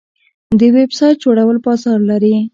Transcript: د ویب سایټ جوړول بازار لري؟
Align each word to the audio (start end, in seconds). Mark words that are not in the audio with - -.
د 0.59 0.61
ویب 0.75 0.91
سایټ 0.97 1.15
جوړول 1.23 1.57
بازار 1.65 1.99
لري؟ 2.09 2.35